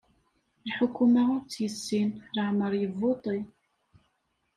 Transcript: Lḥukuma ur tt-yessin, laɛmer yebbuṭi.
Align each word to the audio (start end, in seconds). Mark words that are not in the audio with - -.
Lḥukuma 0.69 1.21
ur 1.35 1.41
tt-yessin, 1.43 2.09
laɛmer 2.35 2.71
yebbuṭi. 2.81 3.37